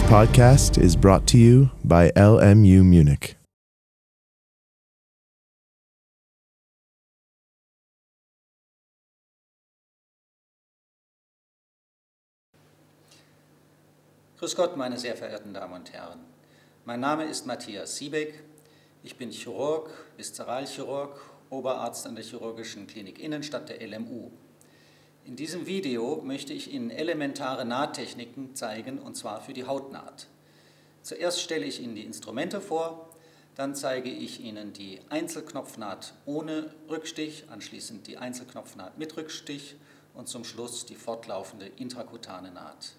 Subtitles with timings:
[0.00, 3.36] podcast is brought to you by LMU Munich.
[14.38, 16.20] Grüß Gott, meine sehr verehrten Damen und Herren.
[16.84, 18.42] Mein Name ist Matthias Siebeck.
[19.02, 24.30] Ich bin Chirurg, Viszeralchirurg, Oberarzt an der Chirurgischen Klinik Innenstadt der LMU.
[25.24, 30.26] In diesem Video möchte ich Ihnen elementare Nahttechniken zeigen, und zwar für die Hautnaht.
[31.02, 33.08] Zuerst stelle ich Ihnen die Instrumente vor,
[33.54, 39.76] dann zeige ich Ihnen die Einzelknopfnaht ohne Rückstich, anschließend die Einzelknopfnaht mit Rückstich
[40.14, 42.96] und zum Schluss die fortlaufende intrakutane Naht.